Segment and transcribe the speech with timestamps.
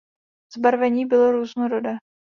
[0.55, 1.97] Zbarvení bylo různorodé.